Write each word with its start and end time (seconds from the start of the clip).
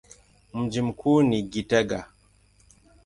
Mji 0.53 0.81
mkuu 0.81 1.21
ni 1.21 1.41
Gitega. 1.41 2.07